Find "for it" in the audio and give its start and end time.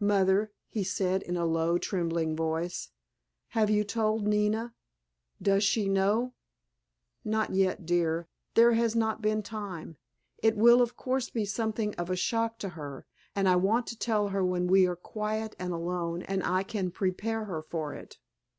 17.62-18.18